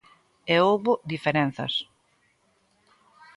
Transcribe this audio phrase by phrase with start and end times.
[0.53, 1.73] E houbo diferenzas.